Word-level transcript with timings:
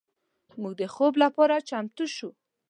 موږ 0.61 0.73
د 0.81 0.83
خوب 0.93 1.13
لپاره 1.23 1.55
چمتو 1.69 2.05
شو. 2.15 2.29